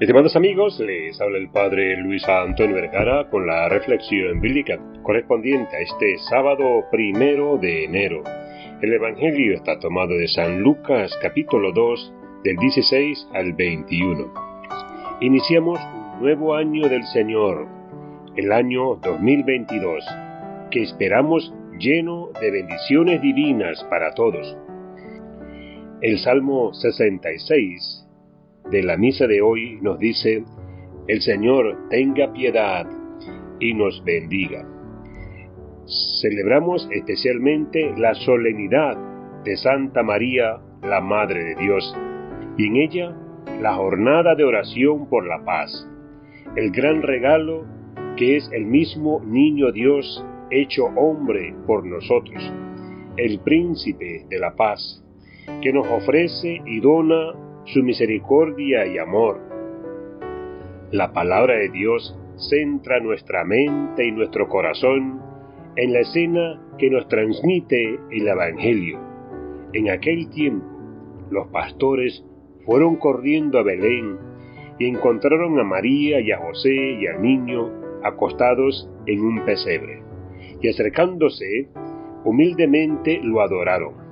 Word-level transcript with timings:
Estimados 0.00 0.34
amigos, 0.34 0.80
les 0.80 1.20
habla 1.20 1.36
el 1.36 1.50
Padre 1.50 1.94
Luis 1.98 2.26
Antonio 2.26 2.74
Vergara 2.74 3.28
con 3.28 3.46
la 3.46 3.68
reflexión 3.68 4.40
bíblica 4.40 4.80
correspondiente 5.02 5.76
a 5.76 5.80
este 5.80 6.16
sábado 6.30 6.86
primero 6.90 7.58
de 7.58 7.84
enero. 7.84 8.22
El 8.80 8.94
Evangelio 8.94 9.54
está 9.54 9.78
tomado 9.78 10.14
de 10.14 10.26
San 10.26 10.62
Lucas 10.62 11.14
capítulo 11.20 11.72
2 11.72 12.14
del 12.44 12.56
16 12.56 13.28
al 13.34 13.52
21. 13.52 14.32
Iniciamos 15.20 15.78
un 15.78 16.22
nuevo 16.22 16.54
año 16.54 16.88
del 16.88 17.04
Señor, 17.04 17.68
el 18.36 18.52
año 18.52 18.94
2022, 19.02 20.02
que 20.70 20.82
esperamos 20.82 21.52
lleno 21.78 22.30
de 22.40 22.50
bendiciones 22.50 23.20
divinas 23.20 23.84
para 23.90 24.14
todos. 24.14 24.56
El 26.00 26.18
Salmo 26.20 26.72
66 26.72 28.06
de 28.70 28.82
la 28.82 28.96
misa 28.96 29.26
de 29.26 29.40
hoy 29.40 29.78
nos 29.80 29.98
dice, 29.98 30.44
el 31.08 31.20
Señor 31.22 31.88
tenga 31.88 32.32
piedad 32.32 32.86
y 33.58 33.74
nos 33.74 34.02
bendiga. 34.04 34.66
Celebramos 36.20 36.88
especialmente 36.92 37.92
la 37.96 38.14
solemnidad 38.14 38.96
de 39.44 39.56
Santa 39.56 40.02
María, 40.02 40.60
la 40.82 41.00
Madre 41.00 41.42
de 41.42 41.54
Dios, 41.56 41.96
y 42.56 42.66
en 42.66 42.76
ella 42.76 43.16
la 43.60 43.74
jornada 43.74 44.34
de 44.34 44.44
oración 44.44 45.08
por 45.08 45.26
la 45.26 45.44
paz, 45.44 45.88
el 46.56 46.70
gran 46.70 47.02
regalo 47.02 47.64
que 48.16 48.36
es 48.36 48.50
el 48.52 48.66
mismo 48.66 49.20
niño 49.24 49.72
Dios 49.72 50.24
hecho 50.50 50.86
hombre 50.96 51.54
por 51.66 51.84
nosotros, 51.84 52.52
el 53.16 53.40
príncipe 53.40 54.26
de 54.28 54.38
la 54.38 54.54
paz, 54.54 55.04
que 55.62 55.72
nos 55.72 55.86
ofrece 55.88 56.60
y 56.66 56.80
dona 56.80 57.32
su 57.72 57.82
misericordia 57.82 58.86
y 58.86 58.98
amor. 58.98 59.40
La 60.90 61.12
palabra 61.12 61.54
de 61.54 61.68
Dios 61.68 62.18
centra 62.36 63.00
nuestra 63.00 63.44
mente 63.44 64.06
y 64.06 64.12
nuestro 64.12 64.48
corazón 64.48 65.20
en 65.76 65.92
la 65.92 66.00
escena 66.00 66.60
que 66.78 66.90
nos 66.90 67.06
transmite 67.06 67.98
el 68.10 68.26
Evangelio. 68.26 68.98
En 69.72 69.88
aquel 69.90 70.30
tiempo, 70.30 70.66
los 71.30 71.46
pastores 71.48 72.24
fueron 72.66 72.96
corriendo 72.96 73.58
a 73.60 73.62
Belén 73.62 74.18
y 74.78 74.86
encontraron 74.86 75.58
a 75.60 75.64
María 75.64 76.20
y 76.20 76.32
a 76.32 76.38
José 76.38 76.74
y 76.74 77.06
al 77.06 77.22
niño 77.22 77.70
acostados 78.02 78.90
en 79.06 79.20
un 79.20 79.44
pesebre, 79.44 80.02
y 80.60 80.68
acercándose, 80.68 81.68
humildemente 82.24 83.20
lo 83.22 83.42
adoraron 83.42 84.09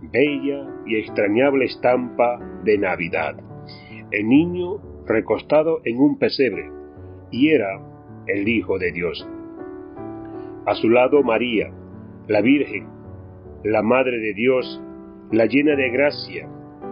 bella 0.00 0.66
y 0.86 0.96
extrañable 0.96 1.66
estampa 1.66 2.38
de 2.64 2.78
Navidad. 2.78 3.36
El 4.10 4.28
niño 4.28 4.80
recostado 5.06 5.80
en 5.84 5.98
un 5.98 6.18
pesebre, 6.18 6.70
y 7.30 7.50
era 7.50 7.80
el 8.26 8.48
Hijo 8.48 8.78
de 8.78 8.92
Dios. 8.92 9.28
A 10.66 10.74
su 10.74 10.88
lado 10.88 11.22
María, 11.22 11.70
la 12.26 12.40
Virgen, 12.40 12.86
la 13.64 13.82
Madre 13.82 14.18
de 14.18 14.34
Dios, 14.34 14.82
la 15.30 15.46
llena 15.46 15.76
de 15.76 15.90
gracia, 15.90 16.48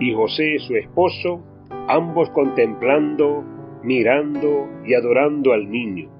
y 0.00 0.12
José 0.14 0.58
su 0.58 0.74
esposo, 0.74 1.44
ambos 1.88 2.30
contemplando, 2.30 3.44
mirando 3.82 4.68
y 4.84 4.94
adorando 4.94 5.52
al 5.52 5.70
niño, 5.70 6.10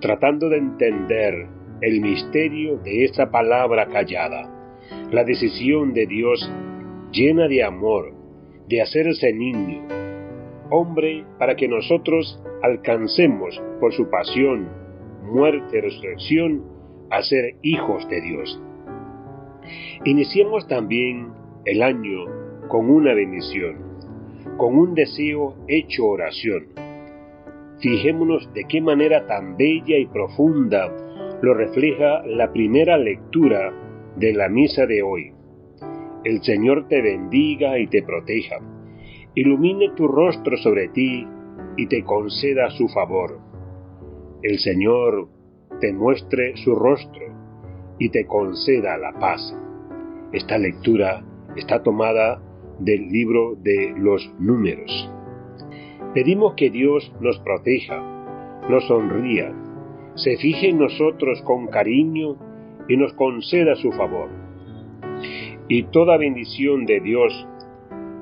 tratando 0.00 0.48
de 0.48 0.58
entender 0.58 1.48
el 1.80 2.00
misterio 2.00 2.78
de 2.78 3.04
esa 3.04 3.30
palabra 3.30 3.86
callada 3.86 4.55
la 5.10 5.22
decisión 5.22 5.92
de 5.94 6.06
Dios 6.06 6.50
llena 7.12 7.46
de 7.46 7.62
amor 7.62 8.12
de 8.68 8.82
hacerse 8.82 9.32
niño, 9.32 9.86
hombre 10.70 11.24
para 11.38 11.54
que 11.54 11.68
nosotros 11.68 12.42
alcancemos 12.62 13.62
por 13.80 13.92
su 13.92 14.10
pasión, 14.10 14.68
muerte 15.22 15.80
resurrección 15.80 16.64
a 17.10 17.22
ser 17.22 17.54
hijos 17.62 18.08
de 18.08 18.20
Dios. 18.20 18.60
Iniciemos 20.04 20.66
también 20.66 21.28
el 21.64 21.82
año 21.82 22.24
con 22.68 22.90
una 22.90 23.14
bendición, 23.14 23.76
con 24.56 24.76
un 24.76 24.94
deseo 24.94 25.54
hecho 25.68 26.04
oración. 26.06 26.66
Fijémonos 27.80 28.52
de 28.54 28.64
qué 28.64 28.80
manera 28.80 29.26
tan 29.26 29.56
bella 29.56 29.98
y 29.98 30.06
profunda 30.06 30.92
lo 31.42 31.54
refleja 31.54 32.24
la 32.26 32.52
primera 32.52 32.96
lectura 32.96 33.72
de 34.16 34.32
la 34.32 34.48
misa 34.48 34.86
de 34.86 35.02
hoy. 35.02 35.32
El 36.24 36.42
Señor 36.42 36.88
te 36.88 37.00
bendiga 37.02 37.78
y 37.78 37.86
te 37.86 38.02
proteja, 38.02 38.56
ilumine 39.34 39.90
tu 39.94 40.08
rostro 40.08 40.56
sobre 40.56 40.88
ti 40.88 41.26
y 41.76 41.86
te 41.86 42.02
conceda 42.02 42.70
su 42.70 42.88
favor. 42.88 43.38
El 44.42 44.58
Señor 44.58 45.28
te 45.80 45.92
muestre 45.92 46.56
su 46.56 46.74
rostro 46.74 47.26
y 47.98 48.08
te 48.08 48.26
conceda 48.26 48.96
la 48.96 49.12
paz. 49.18 49.54
Esta 50.32 50.58
lectura 50.58 51.24
está 51.56 51.82
tomada 51.82 52.42
del 52.78 53.08
libro 53.08 53.54
de 53.56 53.94
los 53.96 54.28
números. 54.38 55.10
Pedimos 56.14 56.54
que 56.54 56.70
Dios 56.70 57.12
nos 57.20 57.38
proteja, 57.40 58.00
nos 58.68 58.86
sonría, 58.86 59.54
se 60.14 60.36
fije 60.38 60.70
en 60.70 60.78
nosotros 60.78 61.42
con 61.42 61.66
cariño 61.66 62.36
y 62.88 62.96
nos 62.96 63.12
conceda 63.14 63.74
su 63.76 63.92
favor. 63.92 64.28
Y 65.68 65.84
toda 65.84 66.16
bendición 66.16 66.86
de 66.86 67.00
Dios, 67.00 67.46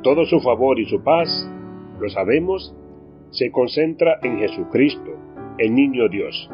todo 0.03 0.25
su 0.25 0.41
favor 0.41 0.79
y 0.79 0.87
su 0.87 1.03
paz, 1.03 1.29
lo 2.01 2.09
sabemos, 2.09 2.75
se 3.31 3.51
concentra 3.51 4.19
en 4.23 4.39
Jesucristo, 4.39 5.11
el 5.59 5.75
niño 5.75 6.09
Dios. 6.09 6.51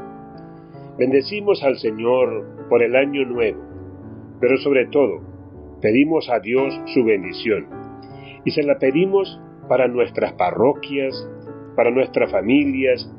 Bendecimos 0.98 1.62
al 1.62 1.76
Señor 1.78 2.66
por 2.68 2.82
el 2.82 2.96
año 2.96 3.24
nuevo, 3.24 3.60
pero 4.40 4.56
sobre 4.58 4.86
todo 4.86 5.20
pedimos 5.80 6.28
a 6.28 6.40
Dios 6.40 6.78
su 6.86 7.04
bendición 7.04 7.66
y 8.44 8.50
se 8.50 8.62
la 8.62 8.78
pedimos 8.78 9.40
para 9.68 9.88
nuestras 9.88 10.32
parroquias, 10.34 11.14
para 11.76 11.90
nuestras 11.90 12.30
familias, 12.30 13.10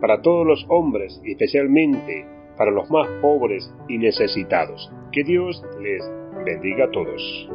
para 0.00 0.20
todos 0.20 0.46
los 0.46 0.66
hombres 0.68 1.20
especialmente 1.24 2.26
para 2.56 2.70
los 2.70 2.90
más 2.90 3.08
pobres 3.20 3.72
y 3.88 3.98
necesitados. 3.98 4.90
Que 5.12 5.24
Dios 5.24 5.62
les 5.80 6.02
bendiga 6.44 6.86
a 6.86 6.90
todos. 6.90 7.48